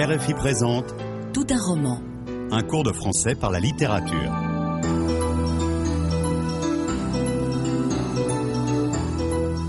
RFI 0.00 0.32
présente 0.32 0.94
Tout 1.34 1.46
un 1.50 1.58
roman. 1.58 2.00
un 2.50 2.62
cours 2.62 2.84
de 2.84 2.90
français 2.90 3.34
par 3.34 3.50
la 3.50 3.60
littérature. 3.60 4.32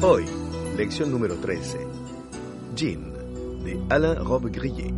Hoy, 0.02 0.24
lección 0.78 1.12
número 1.12 1.36
13. 1.36 1.80
Jean, 2.78 3.12
de 3.66 3.78
Alain 3.90 4.24
Robbe-Grillet. 4.24 4.94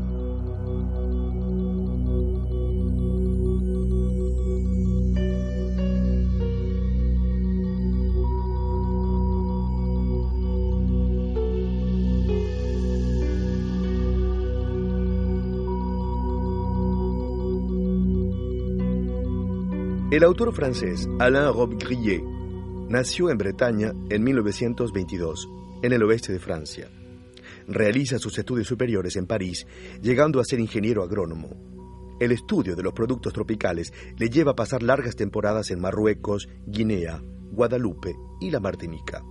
El 20.13 20.23
autor 20.23 20.53
francés 20.53 21.09
Alain 21.17 21.51
Robbe-Grillet 21.51 22.21
nació 22.87 23.31
en 23.31 23.37
Bretaña 23.39 23.93
en 24.11 24.23
1922, 24.23 25.49
en 25.81 25.91
el 25.91 26.03
oeste 26.03 26.31
de 26.31 26.37
Francia. 26.37 26.87
Realiza 27.67 28.19
sus 28.19 28.37
estudios 28.37 28.67
superiores 28.67 29.15
en 29.15 29.25
París, 29.25 29.65
llegando 30.03 30.39
a 30.39 30.45
ser 30.45 30.59
ingeniero 30.59 31.01
agrónomo. 31.01 31.49
El 32.19 32.31
estudio 32.31 32.75
de 32.75 32.83
los 32.83 32.93
productos 32.93 33.33
tropicales 33.33 33.91
le 34.15 34.29
lleva 34.29 34.51
a 34.51 34.55
pasar 34.55 34.83
largas 34.83 35.15
temporadas 35.15 35.71
en 35.71 35.81
Marruecos, 35.81 36.47
Guinea, 36.67 37.19
Guadalupe 37.51 38.15
y 38.39 38.51
la 38.51 38.59
Martinica. 38.59 39.23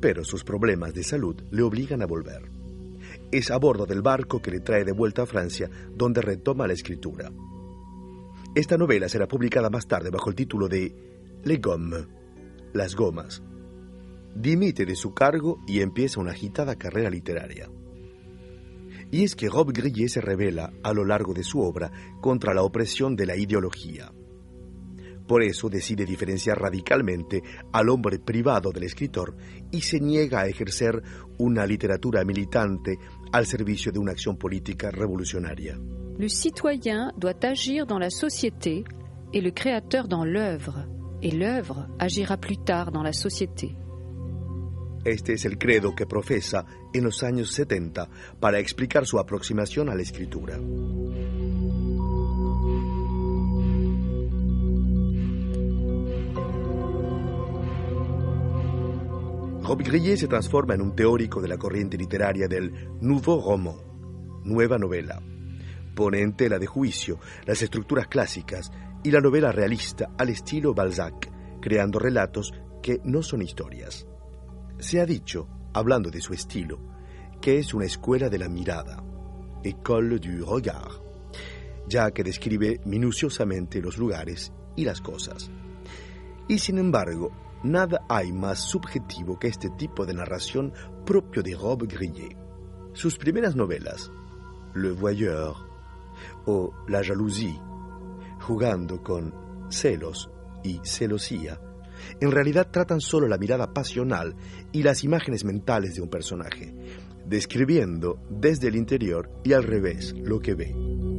Pero 0.00 0.24
sus 0.24 0.42
problemas 0.42 0.92
de 0.92 1.04
salud 1.04 1.40
le 1.52 1.62
obligan 1.62 2.02
a 2.02 2.06
volver. 2.06 2.50
Es 3.30 3.52
a 3.52 3.58
bordo 3.58 3.86
del 3.86 4.02
barco 4.02 4.42
que 4.42 4.50
le 4.50 4.58
trae 4.58 4.82
de 4.82 4.90
vuelta 4.90 5.22
a 5.22 5.26
Francia, 5.26 5.70
donde 5.94 6.20
retoma 6.20 6.66
la 6.66 6.72
escritura. 6.72 7.30
Esta 8.54 8.76
novela 8.76 9.08
será 9.08 9.26
publicada 9.26 9.70
más 9.70 9.86
tarde 9.86 10.10
bajo 10.10 10.28
el 10.28 10.36
título 10.36 10.68
de 10.68 10.94
Les 11.42 11.58
Gommes, 11.58 12.06
las 12.74 12.94
gomas. 12.94 13.42
Dimite 14.34 14.84
de 14.84 14.94
su 14.94 15.14
cargo 15.14 15.58
y 15.66 15.80
empieza 15.80 16.20
una 16.20 16.32
agitada 16.32 16.76
carrera 16.76 17.08
literaria. 17.08 17.70
Y 19.10 19.24
es 19.24 19.36
que 19.36 19.48
Rob 19.48 19.72
Grillet 19.72 20.08
se 20.08 20.20
revela 20.20 20.70
a 20.82 20.92
lo 20.92 21.06
largo 21.06 21.32
de 21.32 21.44
su 21.44 21.62
obra 21.62 21.90
contra 22.20 22.52
la 22.52 22.62
opresión 22.62 23.16
de 23.16 23.24
la 23.24 23.36
ideología. 23.36 24.12
Por 25.26 25.42
eso 25.42 25.70
decide 25.70 26.04
diferenciar 26.04 26.60
radicalmente 26.60 27.42
al 27.72 27.88
hombre 27.88 28.18
privado 28.18 28.70
del 28.70 28.82
escritor 28.82 29.34
y 29.70 29.80
se 29.80 29.98
niega 29.98 30.40
a 30.40 30.46
ejercer 30.46 31.02
una 31.38 31.64
literatura 31.64 32.22
militante 32.22 32.98
al 33.32 33.46
servicio 33.46 33.90
de 33.90 33.98
una 33.98 34.12
acción 34.12 34.36
política 34.36 34.90
revolucionaria. 34.90 35.78
Le 36.18 36.28
citoyen 36.28 37.12
doit 37.16 37.44
agir 37.44 37.86
dans 37.86 37.98
la 37.98 38.10
société 38.10 38.84
et 39.32 39.40
le 39.40 39.50
créateur 39.50 40.06
dans 40.06 40.24
l'œuvre, 40.24 40.86
et 41.22 41.30
l'œuvre 41.30 41.88
agira 41.98 42.36
plus 42.36 42.58
tard 42.58 42.92
dans 42.92 43.02
la 43.02 43.12
société. 43.12 43.74
Este 45.04 45.32
es 45.32 45.44
el 45.44 45.58
credo 45.58 45.94
que 45.94 46.06
profesa 46.06 46.64
en 46.92 47.02
los 47.02 47.22
años 47.24 47.50
70 47.52 48.08
para 48.38 48.60
explicar 48.60 49.04
su 49.04 49.18
aproximación 49.18 49.88
a 49.88 49.94
la 49.94 50.02
escritura. 50.02 50.60
Robbe-Grillet 59.72 60.18
se 60.18 60.28
transforma 60.28 60.74
en 60.74 60.82
un 60.82 60.94
teórico 60.94 61.40
de 61.40 61.48
la 61.48 61.56
corriente 61.56 61.96
literaria 61.96 62.46
del 62.46 62.90
Nouveau 63.00 63.40
Roman, 63.40 63.76
nueva 64.44 64.76
novela. 64.76 65.22
Pone 65.94 66.20
en 66.20 66.36
tela 66.36 66.58
de 66.58 66.66
juicio 66.66 67.18
las 67.46 67.62
estructuras 67.62 68.06
clásicas 68.06 68.70
y 69.02 69.10
la 69.10 69.22
novela 69.22 69.50
realista 69.50 70.10
al 70.18 70.28
estilo 70.28 70.74
Balzac, 70.74 71.30
creando 71.62 71.98
relatos 71.98 72.52
que 72.82 73.00
no 73.04 73.22
son 73.22 73.40
historias. 73.40 74.06
Se 74.78 75.00
ha 75.00 75.06
dicho, 75.06 75.48
hablando 75.72 76.10
de 76.10 76.20
su 76.20 76.34
estilo, 76.34 76.78
que 77.40 77.58
es 77.58 77.72
una 77.72 77.86
escuela 77.86 78.28
de 78.28 78.40
la 78.40 78.50
mirada, 78.50 79.02
École 79.64 80.18
du 80.18 80.44
regard, 80.54 81.00
ya 81.88 82.10
que 82.10 82.22
describe 82.22 82.78
minuciosamente 82.84 83.80
los 83.80 83.96
lugares 83.96 84.52
y 84.76 84.84
las 84.84 85.00
cosas. 85.00 85.50
Y 86.46 86.58
sin 86.58 86.76
embargo, 86.76 87.32
nada 87.62 88.04
hay 88.08 88.32
más 88.32 88.60
subjetivo 88.60 89.38
que 89.38 89.48
este 89.48 89.70
tipo 89.70 90.04
de 90.06 90.14
narración 90.14 90.72
propio 91.04 91.42
de 91.42 91.54
Rob 91.54 91.86
Grillet. 91.86 92.36
Sus 92.92 93.16
primeras 93.16 93.56
novelas, 93.56 94.10
Le 94.74 94.92
Voyeur 94.92 95.54
o 96.46 96.72
La 96.88 97.02
Jalousie, 97.02 97.58
jugando 98.40 99.02
con 99.02 99.34
celos 99.70 100.30
y 100.62 100.80
celosía, 100.82 101.60
en 102.20 102.30
realidad 102.30 102.68
tratan 102.70 103.00
solo 103.00 103.28
la 103.28 103.38
mirada 103.38 103.72
pasional 103.72 104.34
y 104.72 104.82
las 104.82 105.04
imágenes 105.04 105.44
mentales 105.44 105.94
de 105.94 106.02
un 106.02 106.08
personaje, 106.08 106.74
describiendo 107.26 108.20
desde 108.28 108.68
el 108.68 108.76
interior 108.76 109.30
y 109.44 109.52
al 109.52 109.62
revés 109.62 110.14
lo 110.18 110.40
que 110.40 110.54
ve. 110.54 111.11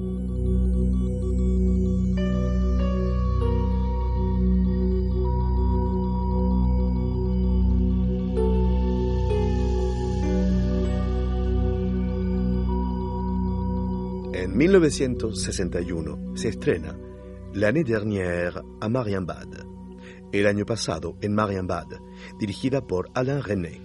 En 14.35 14.57
1961 14.57 16.35
se 16.35 16.47
estrena 16.47 16.97
L'année 17.53 17.83
dernière 17.83 18.63
à 18.81 18.89
Marienbad, 18.89 19.63
el 20.31 20.47
año 20.47 20.65
pasado 20.65 21.17
en 21.21 21.35
Marienbad, 21.35 21.85
dirigida 22.39 22.81
por 22.81 23.11
Alain 23.13 23.43
René. 23.43 23.79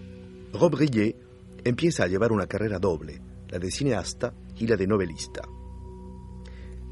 Rob 0.55 0.75
Grillet 0.75 1.17
empieza 1.65 2.05
a 2.05 2.07
llevar 2.07 2.33
una 2.33 2.47
carrera 2.47 2.79
doble, 2.79 3.21
la 3.51 3.59
de 3.59 3.71
cineasta 3.71 4.33
y 4.57 4.67
la 4.67 4.77
de 4.77 4.87
novelista. 4.87 5.43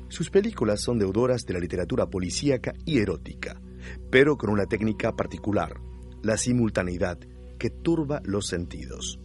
Sus 0.08 0.28
películas 0.28 0.82
son 0.82 0.98
deudoras 0.98 1.46
de 1.46 1.54
la 1.54 1.60
literatura 1.60 2.10
policíaca 2.10 2.74
y 2.84 2.98
erótica, 2.98 3.58
pero 4.10 4.36
con 4.36 4.50
una 4.50 4.66
técnica 4.66 5.16
particular, 5.16 5.80
la 6.22 6.36
simultaneidad 6.36 7.18
que 7.58 7.70
turba 7.70 8.20
los 8.22 8.48
sentidos. 8.48 9.18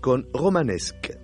Con 0.00 0.28
romanesque, 0.32 1.18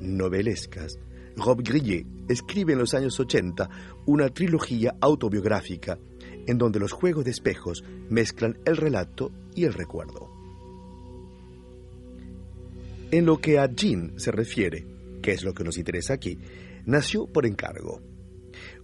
novelescas, 0.00 0.98
Rob 1.40 1.62
Grillet 1.62 2.06
escribe 2.28 2.74
en 2.74 2.78
los 2.78 2.94
años 2.94 3.18
80 3.18 3.68
una 4.06 4.28
trilogía 4.28 4.94
autobiográfica 5.00 5.98
en 6.46 6.58
donde 6.58 6.78
los 6.78 6.92
juegos 6.92 7.24
de 7.24 7.30
espejos 7.30 7.84
mezclan 8.08 8.58
el 8.64 8.76
relato 8.76 9.30
y 9.54 9.64
el 9.64 9.72
recuerdo. 9.72 10.30
En 13.10 13.26
lo 13.26 13.38
que 13.38 13.58
a 13.58 13.66
Jean 13.66 14.12
se 14.16 14.30
refiere, 14.30 14.86
que 15.22 15.32
es 15.32 15.42
lo 15.42 15.52
que 15.52 15.64
nos 15.64 15.78
interesa 15.78 16.14
aquí, 16.14 16.38
nació 16.86 17.26
por 17.26 17.46
encargo. 17.46 18.00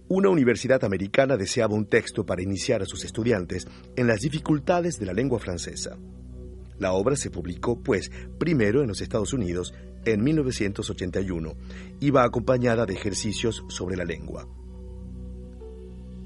Una 0.09 0.29
universidad 0.29 0.83
americana 0.83 1.37
deseaba 1.37 1.75
un 1.75 1.85
texto 1.85 2.25
para 2.25 2.41
iniciar 2.41 2.81
a 2.81 2.85
sus 2.85 3.03
estudiantes 3.05 3.67
en 3.95 4.07
las 4.07 4.21
dificultades 4.21 4.99
de 4.99 5.05
la 5.05 5.13
lengua 5.13 5.39
francesa. 5.39 5.97
La 6.79 6.93
obra 6.93 7.15
se 7.15 7.31
publicó, 7.31 7.81
pues, 7.81 8.11
primero 8.37 8.81
en 8.81 8.87
los 8.87 9.01
Estados 9.01 9.33
Unidos 9.33 9.73
en 10.05 10.23
1981 10.23 11.55
y 11.99 12.11
va 12.11 12.23
acompañada 12.23 12.85
de 12.85 12.93
ejercicios 12.93 13.63
sobre 13.67 13.97
la 13.97 14.05
lengua. 14.05 14.47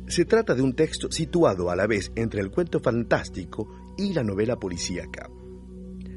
Se 0.08 0.26
trata 0.26 0.54
de 0.54 0.62
un 0.62 0.74
texto 0.74 1.10
situado 1.12 1.70
a 1.70 1.76
la 1.76 1.88
vez 1.88 2.12
entre 2.16 2.42
el 2.42 2.52
cuento 2.52 2.82
fantástico 2.82 3.94
y 3.98 4.14
la 4.14 4.24
novela 4.24 4.58
policíaca. 4.58 5.30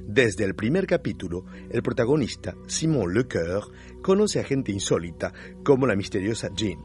Desde 0.07 0.45
el 0.45 0.55
primer 0.55 0.87
capítulo, 0.87 1.45
el 1.71 1.83
protagonista, 1.83 2.55
Simon 2.67 3.15
Lecoeur, 3.15 3.65
conoce 4.03 4.41
a 4.41 4.45
gente 4.45 4.73
insólita 4.73 5.33
como 5.65 5.87
la 5.87 5.97
misteriosa 5.97 6.51
Jean. 6.55 6.79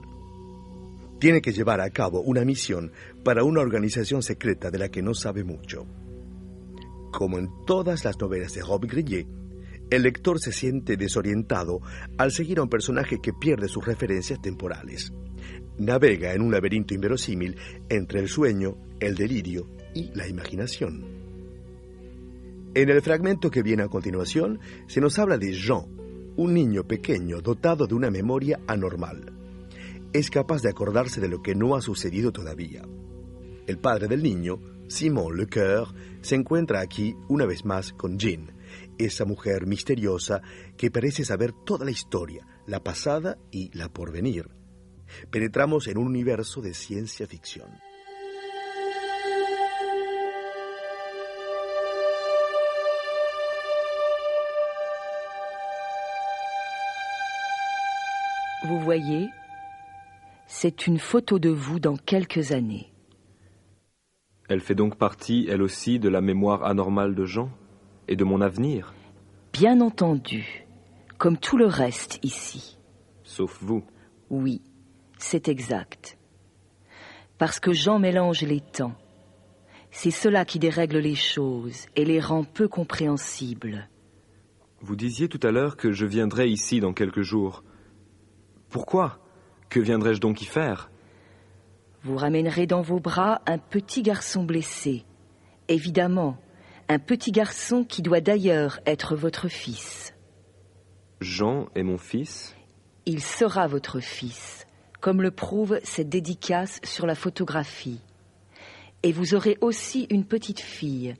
Tiene 1.19 1.41
que 1.41 1.51
llevar 1.51 1.81
a 1.81 1.89
cabo 1.89 2.21
una 2.21 2.45
misión 2.45 2.93
para 3.23 3.43
una 3.43 3.61
organización 3.61 4.23
secreta 4.23 4.71
de 4.71 4.77
la 4.77 4.89
que 4.89 5.01
no 5.01 5.13
sabe 5.13 5.43
mucho. 5.43 5.85
Como 7.11 7.37
en 7.39 7.49
todas 7.65 8.05
las 8.05 8.19
novelas 8.19 8.53
de 8.53 8.61
Rob 8.61 8.85
Grillet, 8.85 9.27
el 9.89 10.03
lector 10.03 10.39
se 10.39 10.51
siente 10.51 10.97
desorientado 10.97 11.81
al 12.17 12.31
seguir 12.31 12.59
a 12.59 12.63
un 12.63 12.69
personaje 12.69 13.19
que 13.19 13.33
pierde 13.33 13.67
sus 13.67 13.85
referencias 13.85 14.41
temporales. 14.41 15.11
Navega 15.79 16.33
en 16.33 16.41
un 16.41 16.51
laberinto 16.51 16.93
inverosímil 16.93 17.57
entre 17.89 18.19
el 18.19 18.27
sueño, 18.27 18.77
el 18.99 19.15
delirio 19.15 19.67
y 19.95 20.11
la 20.13 20.27
imaginación. 20.27 21.05
En 22.75 22.89
el 22.89 23.01
fragmento 23.01 23.49
que 23.49 23.63
viene 23.63 23.81
a 23.81 23.87
continuación 23.87 24.59
se 24.87 25.01
nos 25.01 25.17
habla 25.17 25.39
de 25.39 25.53
Jean, 25.53 25.87
un 26.35 26.53
niño 26.53 26.83
pequeño 26.83 27.41
dotado 27.41 27.87
de 27.87 27.95
una 27.95 28.11
memoria 28.11 28.59
anormal. 28.67 29.33
Es 30.13 30.29
capaz 30.29 30.61
de 30.61 30.69
acordarse 30.69 31.19
de 31.19 31.29
lo 31.29 31.41
que 31.41 31.55
no 31.55 31.75
ha 31.75 31.81
sucedido 31.81 32.31
todavía. 32.31 32.83
El 33.65 33.79
padre 33.79 34.07
del 34.07 34.21
niño, 34.21 34.59
Simon 34.89 35.37
Lecoeur, 35.37 35.93
se 36.21 36.33
encuentra 36.33 36.81
aquí 36.81 37.15
una 37.27 37.45
vez 37.45 37.63
más 37.63 37.93
con 37.93 38.17
Jean, 38.17 38.51
esa 38.97 39.23
mujer 39.23 39.67
misteriosa 39.67 40.41
que 40.77 40.89
parece 40.89 41.23
saber 41.23 41.53
toda 41.53 41.85
la 41.85 41.91
historia, 41.91 42.45
la 42.65 42.83
pasada 42.83 43.37
y 43.51 43.69
la 43.77 43.89
porvenir. 43.89 44.49
Penetramos 45.29 45.87
en 45.87 45.99
un 45.99 46.07
universo 46.07 46.61
de 46.61 46.73
ciencia 46.73 47.27
ficción. 47.27 47.69
Vous 58.65 58.79
voyez, 58.79 59.29
c'est 60.47 60.87
une 60.87 60.99
photo 60.99 61.37
de 61.39 61.49
vous 61.49 61.79
dans 61.79 61.95
quelques 61.95 62.51
années. 62.51 62.88
Elle 64.49 64.61
fait 64.61 64.75
donc 64.75 64.95
partie, 64.97 65.47
elle 65.49 65.61
aussi, 65.61 65.99
de 65.99 66.09
la 66.09 66.21
mémoire 66.21 66.63
anormale 66.65 67.15
de 67.15 67.23
Jean 67.25 67.49
et 68.07 68.15
de 68.15 68.23
mon 68.23 68.41
avenir, 68.41 68.93
Bien 69.53 69.81
entendu, 69.81 70.65
comme 71.17 71.37
tout 71.37 71.57
le 71.57 71.65
reste 71.65 72.19
ici. 72.23 72.77
sauf 73.23 73.57
vous. 73.61 73.83
Oui, 74.29 74.61
c'est 75.17 75.47
exact. 75.47 76.17
Parce 77.37 77.59
que 77.59 77.71
Jean 77.73 77.99
mélange 77.99 78.41
les 78.41 78.59
temps. 78.59 78.93
C'est 79.91 80.11
cela 80.11 80.45
qui 80.45 80.59
dérègle 80.59 80.97
les 80.97 81.15
choses 81.15 81.87
et 81.95 82.05
les 82.05 82.19
rend 82.19 82.43
peu 82.43 82.67
compréhensibles. 82.67 83.87
Vous 84.81 84.95
disiez 84.95 85.29
tout 85.29 85.39
à 85.41 85.51
l'heure 85.51 85.77
que 85.77 85.91
je 85.91 86.05
viendrais 86.05 86.49
ici 86.49 86.79
dans 86.79 86.93
quelques 86.93 87.23
jours. 87.23 87.63
Pourquoi? 88.69 89.19
Que 89.69 89.79
viendrais-je 89.79 90.21
donc 90.21 90.41
y 90.41 90.45
faire? 90.45 90.91
Vous 92.03 92.15
ramènerez 92.15 92.65
dans 92.65 92.81
vos 92.81 92.99
bras 92.99 93.41
un 93.45 93.57
petit 93.57 94.03
garçon 94.03 94.43
blessé. 94.43 95.03
Évidemment, 95.67 96.37
un 96.87 96.97
petit 96.97 97.31
garçon 97.31 97.83
qui 97.83 98.01
doit 98.01 98.21
d'ailleurs 98.21 98.79
être 98.85 99.15
votre 99.15 99.49
fils. 99.49 100.13
Jean 101.19 101.67
est 101.75 101.83
mon 101.83 101.97
fils 101.97 102.55
Il 103.05 103.21
sera 103.21 103.67
votre 103.67 103.99
fils, 103.99 104.65
comme 105.01 105.21
le 105.21 105.31
prouve 105.31 105.79
cette 105.83 106.07
dédicace 106.09 106.79
sur 106.83 107.05
la 107.05 107.15
photographie. 107.15 107.99
Et 109.03 109.11
vous 109.11 109.35
aurez 109.35 109.57
aussi 109.59 110.07
une 110.09 110.25
petite 110.25 110.61
fille 110.61 111.15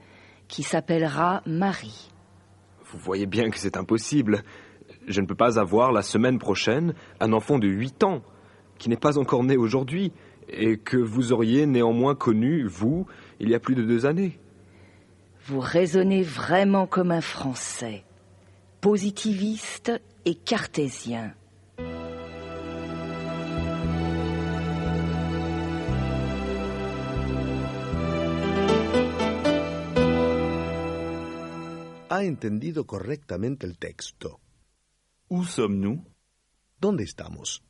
qui 0.47 0.63
s'appellera 0.63 1.43
Marie. 1.45 2.09
Vous 2.85 2.97
voyez 2.99 3.25
bien 3.25 3.49
que 3.49 3.59
c'est 3.59 3.77
impossible. 3.77 4.43
Je 5.07 5.21
ne 5.21 5.27
peux 5.27 5.35
pas 5.35 5.59
avoir 5.59 5.91
la 5.91 6.01
semaine 6.01 6.39
prochaine 6.39 6.93
un 7.19 7.33
enfant 7.33 7.59
de 7.59 7.67
8 7.67 8.03
ans, 8.03 8.21
qui 8.77 8.89
n'est 8.89 8.97
pas 8.97 9.17
encore 9.17 9.43
né 9.43 9.57
aujourd'hui, 9.57 10.13
et 10.51 10.77
que 10.77 10.97
vous 10.97 11.31
auriez 11.31 11.65
néanmoins 11.65 12.15
connu, 12.15 12.65
vous, 12.65 13.05
il 13.39 13.49
y 13.49 13.55
a 13.55 13.59
plus 13.59 13.75
de 13.75 13.83
deux 13.83 14.05
années. 14.05 14.39
Vous 15.45 15.59
raisonnez 15.59 16.21
vraiment 16.21 16.87
comme 16.87 17.11
un 17.11 17.21
Français, 17.21 18.03
positiviste 18.81 19.91
et 20.25 20.35
cartésien. 20.35 21.33
Ha 32.11 32.23
entendido 32.23 32.85
correctamente 32.85 33.65
el 33.65 33.77
texto. 33.77 34.39
Où 35.29 35.43
sommes-nous? 35.43 36.03
¿Dónde 36.81 37.03
estamos? 37.03 37.68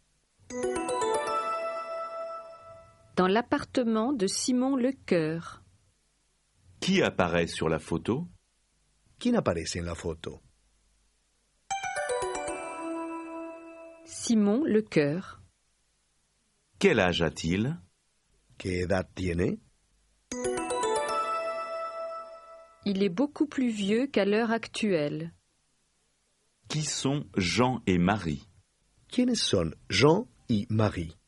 Dans 3.20 3.28
l'appartement 3.28 4.14
de 4.14 4.28
Simon 4.28 4.78
Lecoeur. 4.78 5.62
Qui 6.80 7.02
apparaît 7.02 7.48
sur 7.48 7.68
la 7.68 7.78
photo? 7.78 8.30
¿Quién 9.20 9.36
aparece 9.36 9.82
en 9.82 9.84
la 9.84 9.94
foto? 9.94 10.42
Simon 14.06 14.64
Lecoeur. 14.64 15.42
Quel 16.80 17.02
âge 17.02 17.22
a-t-il? 17.22 17.78
¿Qué 18.58 18.84
edad 18.84 19.06
tiene? 19.14 19.60
Il 22.86 23.04
est 23.04 23.14
beaucoup 23.14 23.48
plus 23.48 23.70
vieux 23.70 24.08
qu'à 24.08 24.24
l'heure 24.24 24.52
actuelle. 24.52 25.34
Qui 26.70 26.84
sont 26.84 27.26
Jean 27.36 27.82
et 27.86 27.98
Marie? 27.98 28.48
¿Quiénes 29.10 29.36
son 29.36 29.72
Jean 29.90 30.30
y 30.48 30.68
Marie? 30.70 31.19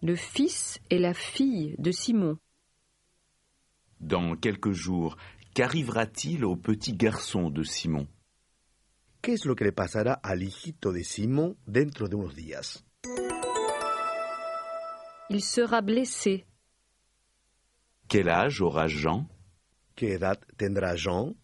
Le 0.00 0.14
fils 0.14 0.78
et 0.90 0.98
la 0.98 1.12
fille 1.12 1.74
de 1.78 1.90
Simon. 1.90 2.38
Dans 4.00 4.36
quelques 4.36 4.70
jours, 4.70 5.16
qu'arrivera-t-il 5.54 6.44
au 6.44 6.54
petit 6.56 6.92
garçon 6.92 7.50
de 7.50 7.64
Simon? 7.64 8.06
¿Qué 9.22 9.32
es 9.32 9.44
lo 9.44 9.56
que 9.56 9.64
le 9.64 9.72
pasará 9.72 10.12
al 10.12 10.44
hijito 10.44 10.92
de 10.92 11.02
Simón 11.02 11.56
dentro 11.66 12.08
de 12.08 12.14
unos 12.14 12.36
días? 12.36 12.84
Il 15.30 15.42
sera 15.42 15.80
blessé. 15.80 16.46
Quel 18.08 18.28
âge 18.28 18.62
aura 18.62 18.86
Jean? 18.86 19.26
¿Qué 19.96 20.12
edad 20.12 20.38
tendrá 20.56 20.94
Jean? 20.94 21.34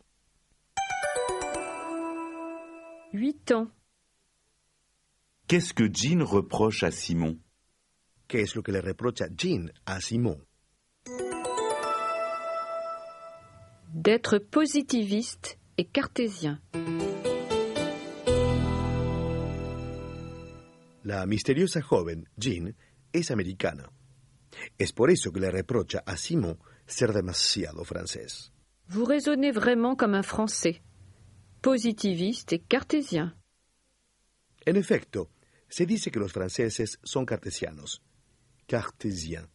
Huit 3.12 3.50
ans. 3.50 3.68
Qu'est-ce 5.48 5.74
que 5.74 5.90
Jean 5.92 6.24
reproche 6.24 6.84
à 6.84 6.92
Simon? 6.92 7.36
¿Qué 8.26 8.40
es 8.40 8.56
lo 8.56 8.62
que 8.62 8.72
le 8.72 8.80
reprocha 8.80 9.26
Jean 9.36 9.72
a 9.84 10.00
Simón? 10.00 10.46
D'être 13.92 14.38
positiviste 14.38 15.58
et 15.76 15.84
cartésien. 15.84 16.60
La 21.04 21.26
misteriosa 21.26 21.80
joven, 21.80 22.28
Jean, 22.36 22.74
es 23.12 23.30
americana. 23.30 23.90
Es 24.78 24.92
por 24.92 25.10
eso 25.10 25.30
que 25.30 25.40
le 25.40 25.50
reprocha 25.50 26.02
a 26.06 26.16
Simón 26.16 26.58
ser 26.86 27.12
demasiado 27.12 27.84
francés. 27.84 28.52
Vous 28.88 29.04
raisonnez 29.04 29.52
vraiment 29.52 29.96
comme 29.96 30.14
un 30.14 30.22
Français. 30.22 30.82
Positiviste 31.62 32.54
et 32.54 32.62
cartésien. 32.66 33.34
En 34.66 34.76
efecto, 34.76 35.30
se 35.68 35.86
dice 35.86 36.10
que 36.10 36.18
los 36.18 36.32
franceses 36.32 36.98
son 37.02 37.26
cartesianos. 37.26 38.02
Cartésien. 38.66 39.46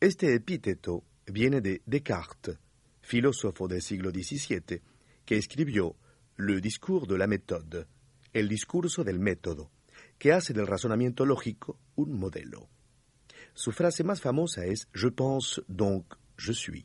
Este 0.00 0.34
epíteto 0.34 1.04
viene 1.26 1.60
de 1.60 1.82
Descartes, 1.86 2.58
filósofo 3.00 3.68
del 3.68 3.82
siglo 3.82 4.10
XVII, 4.10 4.82
que 5.24 5.36
escribió 5.36 5.96
Le 6.36 6.60
discours 6.60 7.06
de 7.06 7.18
la 7.18 7.26
méthode, 7.26 7.86
el 8.32 8.48
discurso 8.48 9.04
del 9.04 9.18
método, 9.18 9.70
que 10.18 10.32
hace 10.32 10.52
del 10.52 10.66
razonamiento 10.66 11.24
lógico 11.24 11.78
un 11.96 12.18
modelo. 12.18 12.68
Su 13.54 13.72
frase 13.72 14.04
más 14.04 14.20
famosa 14.20 14.64
es 14.64 14.88
Je 14.92 15.10
pense 15.10 15.62
donc 15.68 16.16
je 16.36 16.52
suis. 16.52 16.84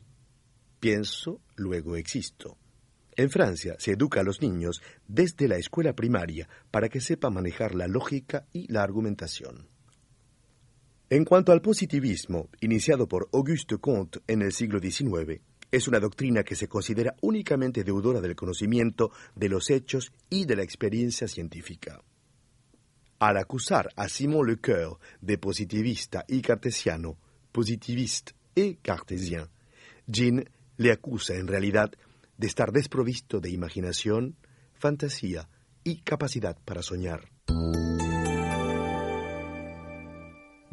Pienso, 0.80 1.40
luego 1.56 1.96
existo. 1.96 2.58
En 3.16 3.30
Francia 3.30 3.76
se 3.78 3.92
educa 3.92 4.20
a 4.20 4.24
los 4.24 4.40
niños 4.40 4.82
desde 5.06 5.46
la 5.46 5.56
escuela 5.56 5.94
primaria 5.94 6.48
para 6.70 6.88
que 6.88 7.00
sepan 7.00 7.34
manejar 7.34 7.74
la 7.74 7.86
lógica 7.86 8.46
y 8.52 8.70
la 8.72 8.82
argumentación. 8.82 9.73
En 11.10 11.26
cuanto 11.26 11.52
al 11.52 11.60
positivismo, 11.60 12.48
iniciado 12.62 13.06
por 13.06 13.28
Auguste 13.32 13.76
Comte 13.76 14.20
en 14.26 14.40
el 14.40 14.52
siglo 14.52 14.80
XIX, 14.80 15.38
es 15.70 15.86
una 15.86 16.00
doctrina 16.00 16.42
que 16.44 16.56
se 16.56 16.66
considera 16.66 17.14
únicamente 17.20 17.84
deudora 17.84 18.22
del 18.22 18.34
conocimiento 18.34 19.10
de 19.34 19.50
los 19.50 19.68
hechos 19.68 20.12
y 20.30 20.46
de 20.46 20.56
la 20.56 20.62
experiencia 20.62 21.28
científica. 21.28 22.02
Al 23.18 23.36
acusar 23.36 23.90
a 23.96 24.08
Simon 24.08 24.46
Lecoeur 24.46 24.98
de 25.20 25.36
positivista 25.36 26.24
y 26.26 26.40
cartesiano, 26.40 27.18
positiviste 27.52 28.32
et 28.54 28.78
cartésien, 28.80 29.48
Jean 30.06 30.48
le 30.78 30.90
acusa 30.90 31.34
en 31.34 31.48
realidad 31.48 31.92
de 32.38 32.46
estar 32.46 32.72
desprovisto 32.72 33.40
de 33.40 33.50
imaginación, 33.50 34.36
fantasía 34.72 35.48
y 35.84 36.00
capacidad 36.00 36.56
para 36.64 36.82
soñar. 36.82 37.28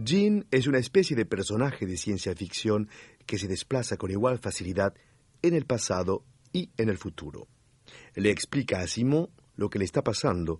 Jean 0.04 0.48
es 0.50 0.66
una 0.66 0.80
especie 0.80 1.16
de 1.16 1.26
personaje 1.26 1.86
de 1.86 1.96
ciencia 1.96 2.34
ficción 2.34 2.90
que 3.28 3.38
se 3.38 3.48
desplaza 3.48 3.98
con 3.98 4.10
igual 4.10 4.40
facilidad 4.40 4.96
en 5.44 5.54
el 5.54 5.66
pasado 5.66 6.26
y 6.52 6.72
en 6.78 6.90
el 6.90 6.98
futuro. 6.98 7.48
Le 8.16 8.32
explica 8.32 8.80
a 8.80 8.88
Simon 8.88 9.30
lo 9.56 9.70
que 9.70 9.78
le 9.78 9.86
está 9.86 10.04
pasando, 10.04 10.60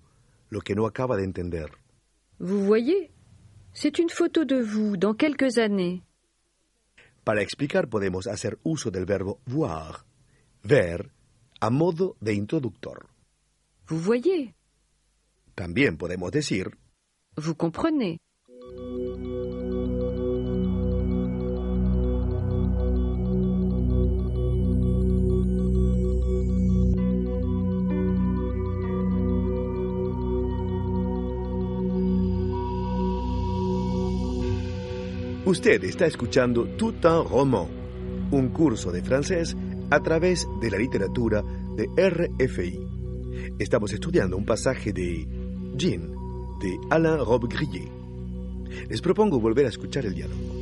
lo 0.50 0.62
que 0.62 0.76
no 0.76 0.86
acaba 0.86 1.18
de 1.18 1.24
entender. 1.24 1.72
Vous 2.38 2.66
voyez 2.66 3.10
C'est 3.74 3.98
une 4.00 4.10
photo 4.10 4.46
de 4.46 4.62
vous 4.62 4.96
dans 4.98 5.16
quelques 5.16 5.58
années. 5.58 6.04
Para 7.24 7.42
explicar 7.42 7.90
podemos 7.90 8.28
hacer 8.28 8.60
uso 8.64 8.92
del 8.92 9.06
verbo 9.06 9.40
voir, 9.48 10.06
ver, 10.64 11.12
a 11.60 11.70
modo 11.72 12.16
de 12.20 12.34
introductor. 12.34 13.10
Vous 13.88 14.04
voyez 14.04 14.54
También 15.56 15.98
podemos 15.98 16.32
decir 16.32 16.78
Vous 17.38 17.56
comprenez 17.56 18.20
Usted 35.52 35.84
está 35.84 36.06
escuchando 36.06 36.64
Tout 36.78 37.06
un 37.06 37.28
roman, 37.28 37.68
un 38.32 38.48
curso 38.54 38.90
de 38.90 39.02
francés 39.02 39.54
a 39.90 40.00
través 40.00 40.48
de 40.62 40.72
la 40.72 40.78
literatura 40.78 41.44
de 41.76 41.90
RFI. 41.98 42.80
Estamos 43.60 43.92
estudiando 43.92 44.38
un 44.38 44.46
pasaje 44.46 44.94
de 44.94 45.28
Jean 45.76 46.10
de 46.62 46.80
Alain 46.90 47.18
Robbe-Grillet. 47.18 47.92
Les 48.88 49.02
propongo 49.02 49.42
volver 49.42 49.66
a 49.66 49.70
escuchar 49.70 50.06
el 50.06 50.14
diálogo. 50.14 50.61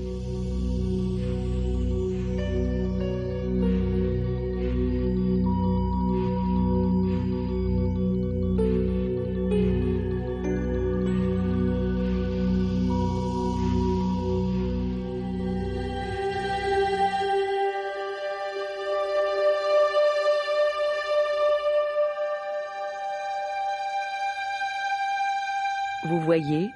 Voyez, 26.40 26.70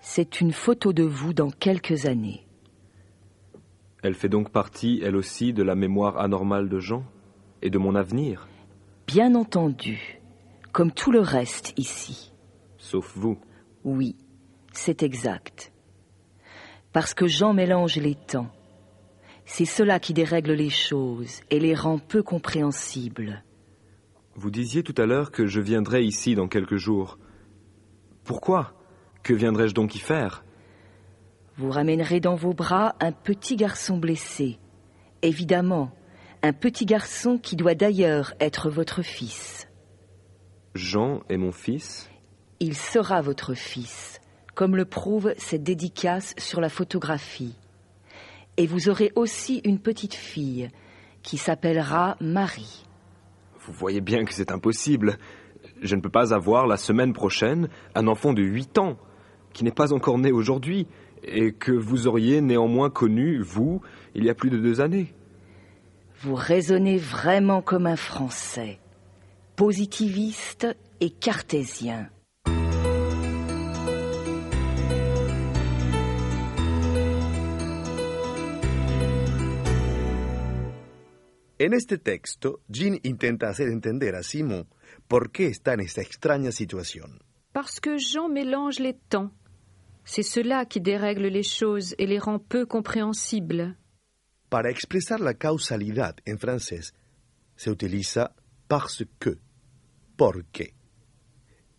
c'est 0.00 0.40
une 0.40 0.52
photo 0.52 0.92
de 0.92 1.04
vous 1.04 1.32
dans 1.32 1.50
quelques 1.50 2.06
années. 2.06 2.46
Elle 4.02 4.14
fait 4.14 4.28
donc 4.28 4.50
partie, 4.50 5.00
elle 5.02 5.16
aussi, 5.16 5.52
de 5.52 5.62
la 5.62 5.74
mémoire 5.74 6.18
anormale 6.18 6.68
de 6.68 6.78
Jean 6.78 7.04
et 7.62 7.70
de 7.70 7.78
mon 7.78 7.94
avenir, 7.94 8.48
Bien 9.06 9.34
entendu, 9.34 10.20
comme 10.72 10.92
tout 10.92 11.12
le 11.12 11.20
reste 11.20 11.72
ici. 11.76 12.32
sauf 12.78 13.12
vous. 13.16 13.38
Oui, 13.84 14.16
c'est 14.72 15.02
exact. 15.02 15.72
Parce 16.92 17.14
que 17.14 17.26
Jean 17.26 17.52
mélange 17.52 17.96
les 17.96 18.14
temps. 18.14 18.50
C'est 19.44 19.64
cela 19.64 19.98
qui 19.98 20.14
dérègle 20.14 20.52
les 20.52 20.70
choses 20.70 21.40
et 21.50 21.58
les 21.58 21.74
rend 21.74 21.98
peu 21.98 22.22
compréhensibles. 22.22 23.42
Vous 24.34 24.50
disiez 24.50 24.82
tout 24.82 24.94
à 24.96 25.06
l'heure 25.06 25.30
que 25.30 25.46
je 25.46 25.60
viendrais 25.60 26.04
ici 26.04 26.34
dans 26.34 26.48
quelques 26.48 26.76
jours. 26.76 27.18
Pourquoi? 28.24 28.74
Que 29.22 29.34
viendrais-je 29.34 29.74
donc 29.74 29.94
y 29.94 29.98
faire? 29.98 30.44
Vous 31.56 31.70
ramènerez 31.70 32.20
dans 32.20 32.34
vos 32.34 32.54
bras 32.54 32.94
un 33.00 33.12
petit 33.12 33.56
garçon 33.56 33.98
blessé. 33.98 34.58
Évidemment, 35.22 35.92
un 36.42 36.52
petit 36.52 36.86
garçon 36.86 37.38
qui 37.38 37.56
doit 37.56 37.74
d'ailleurs 37.74 38.34
être 38.40 38.70
votre 38.70 39.02
fils. 39.02 39.68
Jean 40.74 41.20
est 41.28 41.36
mon 41.36 41.52
fils? 41.52 42.10
Il 42.58 42.76
sera 42.76 43.20
votre 43.20 43.54
fils, 43.54 44.20
comme 44.54 44.76
le 44.76 44.84
prouve 44.84 45.34
cette 45.36 45.62
dédicace 45.62 46.34
sur 46.38 46.60
la 46.60 46.68
photographie. 46.68 47.54
Et 48.56 48.66
vous 48.66 48.88
aurez 48.88 49.12
aussi 49.14 49.60
une 49.64 49.78
petite 49.78 50.14
fille 50.14 50.70
qui 51.22 51.38
s'appellera 51.38 52.16
Marie. 52.20 52.84
Vous 53.60 53.72
voyez 53.72 54.00
bien 54.00 54.24
que 54.24 54.34
c'est 54.34 54.50
impossible. 54.50 55.18
Je 55.82 55.96
ne 55.96 56.00
peux 56.00 56.10
pas 56.10 56.32
avoir 56.32 56.68
la 56.68 56.76
semaine 56.76 57.12
prochaine 57.12 57.68
un 57.96 58.06
enfant 58.06 58.32
de 58.32 58.42
8 58.42 58.78
ans, 58.78 58.96
qui 59.52 59.64
n'est 59.64 59.72
pas 59.72 59.92
encore 59.92 60.16
né 60.16 60.30
aujourd'hui, 60.30 60.86
et 61.24 61.52
que 61.52 61.72
vous 61.72 62.06
auriez 62.06 62.40
néanmoins 62.40 62.88
connu, 62.88 63.40
vous, 63.40 63.80
il 64.14 64.24
y 64.24 64.30
a 64.30 64.34
plus 64.34 64.50
de 64.50 64.58
deux 64.58 64.80
années. 64.80 65.12
Vous 66.20 66.36
raisonnez 66.36 66.98
vraiment 66.98 67.62
comme 67.62 67.86
un 67.86 67.96
Français, 67.96 68.78
positiviste 69.56 70.68
et 71.00 71.10
cartésien. 71.10 72.08
En 81.60 81.72
este 81.72 82.02
texto, 82.02 82.60
Jean 82.68 82.98
intenta 83.04 83.48
hacer 83.48 83.72
entender 83.72 84.14
a 84.14 84.22
Simon 84.22 84.64
por 85.08 85.30
qué 85.30 85.46
está 85.46 85.74
en 85.74 85.80
esta 85.80 86.02
extraña 86.02 86.52
situación. 86.52 87.20
Parce 87.52 87.80
que 87.80 87.98
Jean 87.98 88.28
mélange 88.28 88.80
les 88.80 88.96
temps. 89.08 89.30
C'est 90.04 90.22
cela 90.22 90.64
qui 90.66 90.80
dérègle 90.80 91.26
les 91.28 91.42
choses 91.44 91.94
et 91.98 92.06
les 92.06 92.18
rend 92.18 92.38
peu 92.38 92.66
compréhensibles. 92.66 93.76
Para 94.48 94.70
expresar 94.70 95.20
la 95.20 95.34
causalidad 95.34 96.16
en 96.26 96.38
francés, 96.38 96.94
se 97.56 97.70
utiliza 97.70 98.34
parce 98.68 99.06
que, 99.18 99.38
porque. 100.16 100.74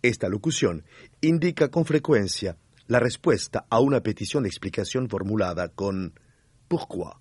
Esta 0.02 0.28
locución 0.28 0.84
indica 1.22 1.70
con 1.70 1.86
frecuencia 1.86 2.58
la 2.88 3.00
respuesta 3.00 3.66
a 3.70 3.80
una 3.80 4.02
petición 4.02 4.44
de 4.44 4.50
explicación 4.50 5.10
formulada 5.10 5.70
con 5.70 6.20
pourquoi, 6.68 7.14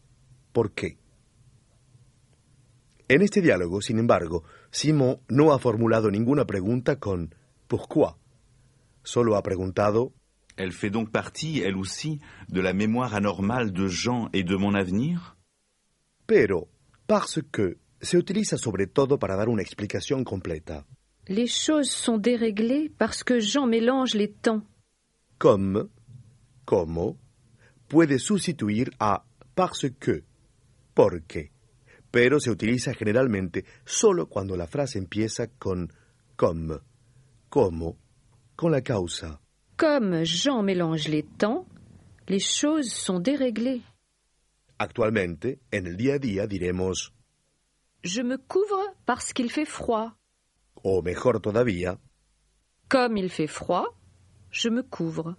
por 0.52 0.72
qué. 0.72 0.98
En 3.08 3.22
este 3.22 3.40
diálogo, 3.40 3.80
sin 3.80 3.98
embargo, 3.98 4.44
Simon 4.72 5.20
no 5.28 5.52
ha 5.52 5.58
formulado 5.58 6.10
ninguna 6.10 6.46
pregunta 6.46 6.96
con 6.98 7.34
pourquoi. 7.68 8.16
Solo 9.04 9.36
ha 9.36 9.42
preguntado 9.42 10.12
Elle 10.56 10.72
fait 10.72 10.90
donc 10.90 11.10
partie, 11.10 11.60
elle 11.60 11.76
aussi, 11.76 12.20
de 12.48 12.60
la 12.60 12.72
mémoire 12.72 13.14
anormale 13.14 13.72
de 13.72 13.88
Jean 13.88 14.28
et 14.32 14.44
de 14.44 14.56
mon 14.56 14.74
avenir? 14.74 15.36
Pero 16.26 16.68
parce 17.06 17.40
que 17.50 17.78
se 18.00 18.16
utiliza 18.16 18.58
sobre 18.58 18.86
todo 18.86 19.18
para 19.18 19.36
dar 19.36 19.48
una 19.48 19.62
explicación 19.62 20.24
completa, 20.24 20.84
Les 21.28 21.46
choses 21.46 21.90
sont 21.90 22.18
déréglées 22.18 22.90
parce 22.98 23.22
que 23.22 23.38
Jean 23.40 23.66
mélange 23.66 24.14
les 24.14 24.32
temps. 24.32 24.62
comme, 25.38 25.88
como, 26.64 27.16
puede 27.88 28.18
sustituir 28.18 28.90
a 28.98 29.24
parce 29.54 29.90
que, 29.90 30.24
porque, 30.94 31.51
pero 32.12 32.38
se 32.38 32.50
utiliza 32.50 32.94
generalmente 32.94 33.64
solo 33.84 34.28
cuando 34.28 34.54
la 34.56 34.68
frase 34.68 34.98
empieza 34.98 35.48
con 35.48 35.90
comme, 36.36 36.78
como, 37.48 37.96
con 38.54 38.70
la 38.70 38.82
causa. 38.82 39.40
Comme 39.76 40.24
Jean 40.24 40.62
mélange 40.62 41.08
les 41.08 41.24
temps, 41.38 41.66
les 42.28 42.38
choses 42.44 42.92
sont 42.92 43.20
déréglées. 43.20 43.82
Actualmente, 44.78 45.58
en 45.72 45.86
el 45.86 45.96
día 45.96 46.14
a 46.14 46.18
día 46.18 46.46
diremos, 46.46 47.12
Je 48.04 48.22
me 48.22 48.36
couvre 48.36 48.94
parce 49.06 49.32
qu'il 49.32 49.50
fait 49.50 49.66
froid. 49.68 50.16
o 50.84 51.02
mejor 51.02 51.40
todavía, 51.40 51.98
Comme 52.88 53.16
il 53.16 53.30
fait 53.30 53.48
froid, 53.48 53.86
je 54.50 54.68
me 54.68 54.82
couvre. 54.82 55.36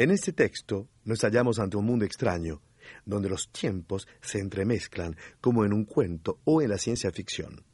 En 0.00 0.10
este 0.10 0.32
texto 0.32 0.88
nos 1.04 1.20
hallamos 1.24 1.58
ante 1.58 1.76
un 1.76 1.84
mundo 1.84 2.06
extraño, 2.06 2.62
donde 3.04 3.28
los 3.28 3.52
tiempos 3.52 4.08
se 4.22 4.38
entremezclan 4.38 5.14
como 5.42 5.62
en 5.66 5.74
un 5.74 5.84
cuento 5.84 6.40
o 6.44 6.62
en 6.62 6.70
la 6.70 6.78
ciencia 6.78 7.10
ficción. 7.10 7.66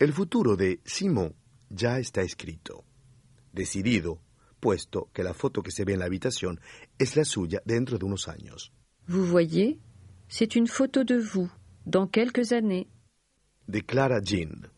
El 0.00 0.12
futuro 0.12 0.56
de 0.56 0.80
Simon 0.84 1.36
ya 1.70 2.00
está 2.00 2.22
escrito, 2.22 2.84
decidido, 3.52 4.18
puesto 4.58 5.08
que 5.12 5.22
la 5.22 5.34
foto 5.34 5.62
que 5.62 5.70
se 5.70 5.84
ve 5.84 5.92
en 5.92 6.00
la 6.00 6.06
habitación 6.06 6.60
es 6.98 7.14
la 7.14 7.24
suya 7.24 7.62
dentro 7.64 7.96
de 7.96 8.06
unos 8.06 8.26
años. 8.26 8.72
Vous 9.06 9.24
voyez, 9.24 9.78
c'est 10.26 10.56
une 10.56 10.66
photo 10.66 11.04
de 11.04 11.20
vous, 11.20 11.48
dans 11.86 12.10
quelques 12.10 12.50
années. 12.50 12.88
Declara 13.68 14.20
Jean. 14.20 14.68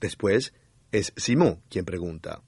Después 0.00 0.52
es 0.92 1.12
Simon 1.16 1.60
quien 1.68 1.84
pregunta. 1.84 2.40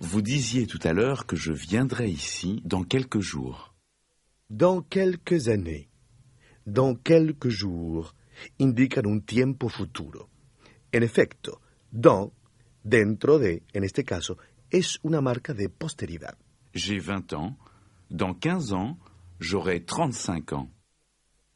Vous 0.00 0.20
disiez 0.20 0.66
tout 0.66 0.80
à 0.82 0.92
l'heure 0.92 1.24
que 1.24 1.36
je 1.36 1.52
viendrais 1.52 2.10
ici 2.10 2.60
dans 2.64 2.84
quelques 2.84 3.20
jours. 3.20 3.74
Dans 4.50 4.82
quelques 4.82 5.48
années, 5.48 5.88
dans 6.66 6.94
quelques 6.94 7.48
jours, 7.48 8.14
indican 8.60 9.06
un 9.06 9.20
tiempo 9.20 9.68
futuro. 9.70 10.28
En 10.94 11.00
efecto, 11.00 11.60
dans, 11.90 12.30
dentro 12.84 13.38
de, 13.38 13.62
en 13.74 13.82
este 13.82 14.04
caso, 14.04 14.36
es 14.70 14.98
una 15.02 15.22
marca 15.22 15.54
de 15.54 15.68
posteridad. 15.68 16.36
J'ai 16.74 16.98
20 16.98 17.32
ans. 17.32 17.56
Dans 18.10 18.34
15 18.34 18.74
ans, 18.74 18.98
j'aurai 19.40 19.82
35 19.82 20.52
ans. 20.52 20.70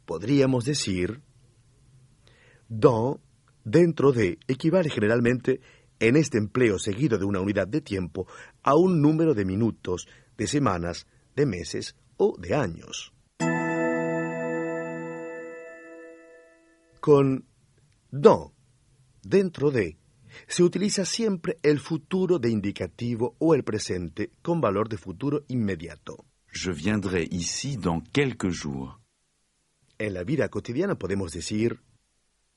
Podríamos 0.06 0.64
decir, 0.64 1.20
dans, 2.70 3.20
dentro 3.66 4.12
de, 4.12 4.38
equivale 4.49 4.90
generalmente, 4.90 5.61
en 6.00 6.16
este 6.16 6.38
empleo 6.38 6.78
seguido 6.78 7.19
de 7.19 7.25
una 7.25 7.40
unidad 7.40 7.69
de 7.69 7.80
tiempo, 7.80 8.26
a 8.62 8.75
un 8.75 9.00
número 9.00 9.35
de 9.35 9.45
minutos, 9.45 10.09
de 10.37 10.47
semanas, 10.47 11.07
de 11.37 11.47
meses 11.47 11.95
o 12.16 12.37
de 12.38 12.54
años. 12.54 13.12
Con 17.00 17.47
dans, 18.11 18.52
dentro 19.23 19.71
de, 19.71 19.97
se 20.47 20.62
utiliza 20.62 21.04
siempre 21.04 21.59
el 21.62 21.78
futuro 21.78 22.38
de 22.38 22.50
indicativo 22.50 23.37
o 23.38 23.54
el 23.54 23.64
presente 23.64 24.33
con 24.42 24.61
valor 24.61 24.88
de 24.88 24.97
futuro 24.97 25.45
inmediato. 25.49 26.25
Je 26.52 26.73
viendrai 26.73 27.28
ici 27.30 27.76
dans 27.76 28.02
quelques 28.12 28.50
jours. 28.50 28.99
En 29.99 30.14
la 30.14 30.25
vida 30.25 30.49
cotidiana 30.49 30.97
podemos 30.97 31.33
decir 31.33 31.80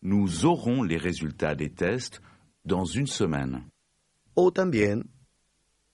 Nous 0.01 0.45
aurons 0.45 0.83
les 0.83 0.97
résultats 0.97 1.55
des 1.55 1.69
tests 1.69 2.21
dans 2.65 2.85
une 2.85 3.07
semaine. 3.07 3.63
o 4.35 4.51
también 4.51 5.03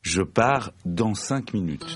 Je 0.02 0.22
pars 0.22 0.72
dans 0.86 1.14
cinq 1.14 1.54
minutes. 1.54 1.96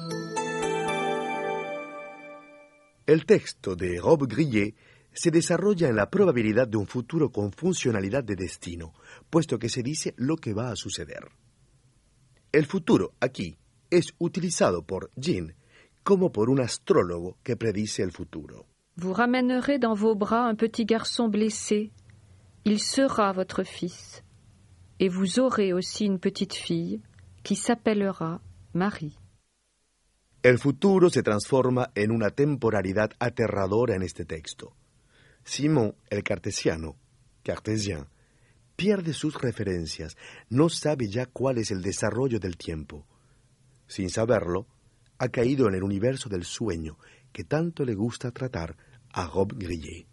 El 3.06 3.26
texto 3.26 3.76
de 3.76 4.00
Rob 4.00 4.28
Grillet 4.28 4.76
se 5.14 5.30
desarrolla 5.30 5.88
en 5.90 5.96
la 5.96 6.10
probabilidad 6.10 6.68
de 6.68 6.78
un 6.78 6.88
futuro 6.88 7.30
con 7.32 7.52
funcionalidad 7.52 8.24
de 8.24 8.36
destino, 8.36 8.94
puesto 9.30 9.60
que 9.60 9.70
se 9.70 9.84
dice 9.84 10.14
lo 10.18 10.36
que 10.38 10.54
va 10.54 10.70
a 10.72 10.76
suceder. 10.76 11.30
El 12.52 12.66
futuro 12.66 13.14
aquí 13.20 13.58
es 13.90 14.14
utilizado 14.20 14.84
por 14.84 15.12
Jean 15.16 15.56
como 16.04 16.32
por 16.32 16.50
un 16.50 16.60
astrólogo 16.60 17.38
que 17.44 17.56
predice 17.56 18.02
el 18.04 18.12
futuro. 18.12 18.66
Vous 18.98 19.14
ramènerez 19.14 19.80
dans 19.80 19.96
vos 19.96 20.16
bras 20.16 20.50
un 20.50 20.56
petit 20.56 20.86
garçon 20.86 21.30
blessé. 21.30 21.92
Il 22.66 22.80
sera 22.80 23.32
votre 23.34 23.64
fils. 23.64 24.23
Et 25.04 25.10
vous 25.10 25.38
aurez 25.38 25.74
aussi 25.74 26.06
une 26.06 26.18
petite 26.18 26.54
fille 26.54 27.02
qui 27.44 27.58
s'appellera 27.58 28.40
Marie. 28.72 29.20
El 30.42 30.58
futuro 30.58 31.10
se 31.10 31.22
transforma 31.22 31.92
en 31.94 32.10
una 32.10 32.30
temporalidad 32.30 33.12
aterradora 33.20 33.96
en 33.96 34.04
este 34.04 34.24
texto. 34.24 34.78
Simón, 35.44 35.96
el 36.10 36.24
cartesiano, 36.24 36.96
cartesien, 37.44 38.06
pierde 38.78 39.12
sus 39.12 39.42
referencias, 39.42 40.16
no 40.50 40.70
sabe 40.70 41.10
ya 41.10 41.26
cuál 41.26 41.58
es 41.58 41.72
el 41.72 41.82
desarrollo 41.82 42.40
del 42.40 42.56
tiempo. 42.56 43.06
Sin 43.88 44.10
saberlo, 44.10 44.68
ha 45.18 45.28
caído 45.28 45.68
en 45.68 45.76
el 45.76 45.84
universo 45.84 46.30
del 46.30 46.46
sueño 46.46 46.98
que 47.34 47.44
tanto 47.44 47.84
le 47.84 47.94
gusta 47.94 48.32
tratar 48.32 48.78
a 49.12 49.28
Rob 49.28 49.52
Grillet. 49.58 50.13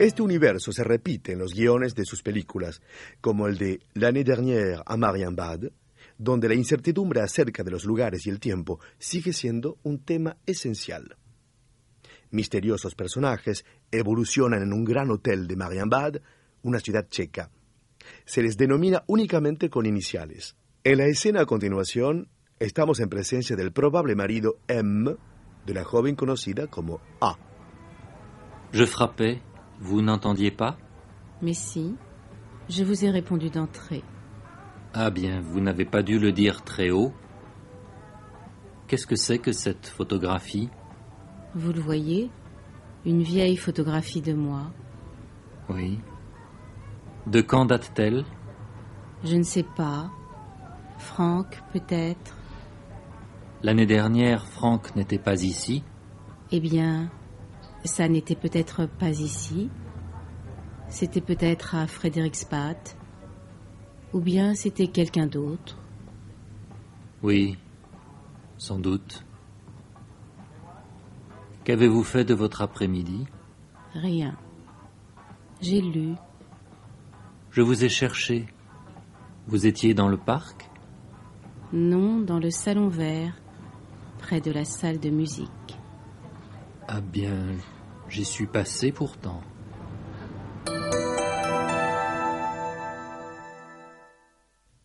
Este 0.00 0.22
universo 0.22 0.72
se 0.72 0.82
repite 0.82 1.32
en 1.32 1.38
los 1.40 1.52
guiones 1.52 1.94
de 1.94 2.06
sus 2.06 2.22
películas, 2.22 2.80
como 3.20 3.46
el 3.46 3.58
de 3.58 3.80
L'année 3.92 4.24
dernière 4.24 4.82
à 4.86 4.96
Marienbad, 4.96 5.70
donde 6.16 6.48
la 6.48 6.54
incertidumbre 6.54 7.20
acerca 7.20 7.62
de 7.62 7.70
los 7.70 7.84
lugares 7.84 8.26
y 8.26 8.30
el 8.30 8.40
tiempo 8.40 8.80
sigue 8.98 9.34
siendo 9.34 9.76
un 9.82 9.98
tema 9.98 10.38
esencial. 10.46 11.18
Misteriosos 12.30 12.94
personajes 12.94 13.66
evolucionan 13.90 14.62
en 14.62 14.72
un 14.72 14.86
gran 14.86 15.10
hotel 15.10 15.46
de 15.46 15.56
Marienbad, 15.56 16.14
una 16.62 16.80
ciudad 16.80 17.06
checa. 17.10 17.50
Se 18.24 18.42
les 18.42 18.56
denomina 18.56 19.04
únicamente 19.06 19.68
con 19.68 19.84
iniciales. 19.84 20.56
En 20.82 20.96
la 20.96 21.08
escena 21.08 21.42
a 21.42 21.46
continuación, 21.46 22.30
estamos 22.58 23.00
en 23.00 23.10
presencia 23.10 23.54
del 23.54 23.70
probable 23.70 24.14
marido 24.14 24.60
M 24.66 25.14
de 25.66 25.74
la 25.74 25.84
joven 25.84 26.16
conocida 26.16 26.68
como 26.68 27.02
A. 27.20 27.36
Je 28.72 28.86
frappais, 28.86 29.42
vous 29.80 30.02
n'entendiez 30.02 30.50
pas? 30.50 30.76
Mais 31.42 31.54
si, 31.54 31.96
je 32.68 32.84
vous 32.84 33.04
ai 33.04 33.10
répondu 33.10 33.50
d'entrée. 33.50 34.04
Ah 34.92 35.10
bien, 35.10 35.40
vous 35.40 35.60
n'avez 35.60 35.84
pas 35.84 36.02
dû 36.02 36.18
le 36.18 36.32
dire 36.32 36.62
très 36.62 36.90
haut. 36.90 37.12
Qu'est-ce 38.86 39.06
que 39.06 39.16
c'est 39.16 39.38
que 39.38 39.52
cette 39.52 39.86
photographie? 39.86 40.68
Vous 41.54 41.72
le 41.72 41.80
voyez? 41.80 42.30
Une 43.06 43.22
vieille 43.22 43.56
photographie 43.56 44.20
de 44.20 44.34
moi. 44.34 44.70
Oui. 45.68 46.00
De 47.26 47.40
quand 47.40 47.64
date-t-elle? 47.64 48.24
Je 49.24 49.36
ne 49.36 49.42
sais 49.42 49.62
pas. 49.62 50.10
Franck, 50.98 51.62
peut-être. 51.72 52.36
L'année 53.62 53.86
dernière, 53.86 54.46
Franck 54.46 54.96
n'était 54.96 55.18
pas 55.18 55.42
ici. 55.42 55.84
Eh 56.50 56.60
bien, 56.60 57.10
ça 57.84 58.08
n'était 58.08 58.36
peut-être 58.36 58.86
pas 58.86 59.10
ici. 59.10 59.70
C'était 60.88 61.20
peut-être 61.20 61.74
à 61.74 61.86
Frederiksbad. 61.86 62.76
Ou 64.12 64.20
bien 64.20 64.54
c'était 64.54 64.88
quelqu'un 64.88 65.26
d'autre. 65.26 65.78
Oui, 67.22 67.56
sans 68.58 68.78
doute. 68.78 69.24
Qu'avez-vous 71.64 72.02
fait 72.02 72.24
de 72.24 72.34
votre 72.34 72.62
après-midi? 72.62 73.26
Rien. 73.94 74.36
J'ai 75.60 75.80
lu. 75.80 76.14
Je 77.50 77.62
vous 77.62 77.84
ai 77.84 77.88
cherché. 77.88 78.46
Vous 79.46 79.66
étiez 79.66 79.94
dans 79.94 80.08
le 80.08 80.16
parc? 80.16 80.70
Non, 81.72 82.20
dans 82.20 82.38
le 82.38 82.50
salon 82.50 82.88
vert, 82.88 83.34
près 84.18 84.40
de 84.40 84.50
la 84.50 84.64
salle 84.64 84.98
de 84.98 85.10
musique. 85.10 85.78
Ah 86.92 87.00
bien, 87.00 87.60
j'y 88.08 88.24
suis 88.24 88.48
passé 88.48 88.90
pourtant. 88.90 89.40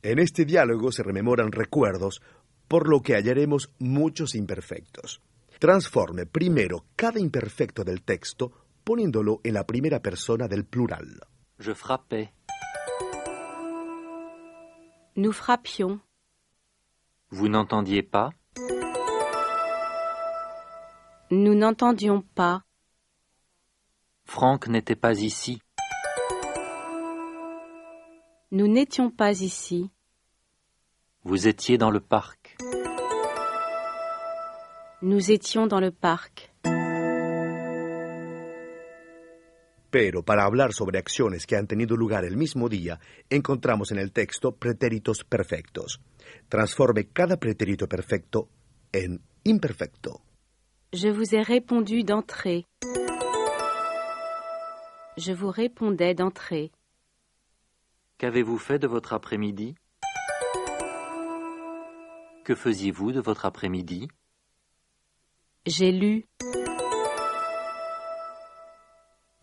En 0.04 0.20
este 0.20 0.46
diálogo 0.46 0.92
se 0.92 1.02
rememoran 1.02 1.52
recuerdos, 1.52 2.22
por 2.68 2.88
lo 2.88 3.02
que 3.02 3.16
hallaremos 3.16 3.72
muchos 3.80 4.36
imperfectos. 4.36 5.20
Transforme 5.58 6.28
primero 6.28 6.86
cada 6.96 7.20
imperfecto 7.20 7.84
del 7.84 8.04
texto 8.04 8.52
poniéndolo 8.84 9.42
en 9.44 9.56
la 9.56 9.66
primera 9.66 10.00
persona 10.00 10.48
del 10.48 10.64
plural. 10.64 11.22
Je 11.58 11.74
frappais. 11.74 12.30
Nous 15.16 15.34
frappions. 15.34 16.02
Vous 17.32 17.50
n'entendiez 17.50 18.04
pas 18.04 18.30
Nous 21.32 21.56
n'entendions 21.56 22.22
pas. 22.22 22.62
Franck 24.26 24.68
n'était 24.68 24.96
pas 24.96 25.20
ici. 25.20 25.60
Nous 28.52 28.68
n'étions 28.68 29.10
pas 29.10 29.42
ici. 29.42 29.90
Vous 31.24 31.48
étiez 31.48 31.80
dans 31.80 31.90
le 31.90 32.00
parc. 32.00 32.56
Nous 35.02 35.32
étions 35.32 35.66
dans 35.66 35.80
le 35.80 35.90
parc. 35.90 36.52
Pero 39.90 40.24
para 40.24 40.46
hablar 40.46 40.74
sobre 40.74 41.00
acciones 41.00 41.48
que 41.48 41.56
han 41.56 41.66
tenido 41.66 41.98
lugar 41.98 42.24
el 42.24 42.38
mismo 42.38 42.70
día, 42.70 43.00
encontramos 43.32 43.92
en 43.92 43.98
el 43.98 44.12
texto 44.12 44.52
pretéritos 44.52 45.24
perfectos. 45.24 46.02
Transforme 46.50 47.08
cada 47.08 47.38
pretérito 47.38 47.88
perfecto 47.88 48.50
en 48.92 49.22
imperfecto. 49.44 50.25
Je 50.96 51.10
vous 51.10 51.36
ai 51.36 51.42
répondu 51.42 52.06
d'entrée. 52.06 52.66
Je 55.18 55.34
vous 55.34 55.50
répondais 55.50 56.14
d'entrée. 56.14 56.72
Qu'avez-vous 58.18 58.58
fait 58.58 58.80
de 58.80 58.88
votre 58.88 59.12
après-midi? 59.12 59.76
Que 62.46 62.56
faisiez-vous 62.56 63.12
de 63.12 63.20
votre 63.20 63.44
après-midi? 63.46 64.08
J'ai 65.66 65.92
lu. 65.92 66.24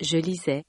Je 0.00 0.16
lisais. 0.16 0.64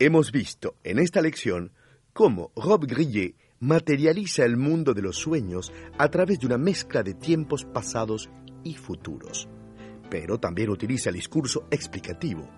Hemos 0.00 0.30
visto 0.32 0.76
en 0.86 0.96
esta 0.96 1.20
lección 1.20 1.72
cómo 2.14 2.52
Rob 2.56 2.86
Grillet 2.86 3.34
materializa 3.60 4.44
el 4.44 4.56
mundo 4.56 4.94
de 4.94 5.02
los 5.02 5.16
sueños 5.16 5.72
a 5.98 6.08
través 6.08 6.38
de 6.38 6.46
una 6.46 6.58
mezcla 6.58 7.02
de 7.02 7.14
tiempos 7.14 7.64
pasados 7.64 8.30
y 8.64 8.74
futuros. 8.74 9.48
Pero 10.10 10.38
también 10.38 10.70
utiliza 10.70 11.10
el 11.10 11.16
discurso 11.16 11.66
explicativo, 11.70 12.48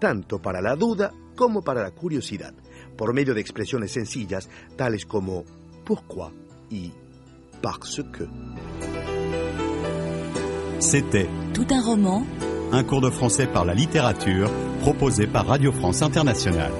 tanto 0.00 0.40
para 0.40 0.60
la 0.60 0.74
duda 0.74 1.12
como 1.36 1.62
para 1.62 1.82
la 1.82 1.90
curiosidad, 1.90 2.54
por 2.96 3.12
medio 3.12 3.34
de 3.34 3.40
expresiones 3.40 3.92
sencillas 3.92 4.48
tales 4.76 5.04
como 5.04 5.44
pourquoi 5.84 6.32
y 6.70 6.92
parce 7.60 8.02
que. 8.12 8.26
C'était 10.80 11.28
Tout 11.54 11.66
un 11.70 11.82
roman 11.82 12.26
un 12.72 12.82
cours 12.82 13.00
de 13.00 13.10
français 13.10 13.46
par 13.46 13.64
la 13.64 13.74
littérature 13.74 14.50
proposé 14.80 15.26
par 15.26 15.46
Radio 15.46 15.70
France 15.70 16.02
Internationale. 16.02 16.72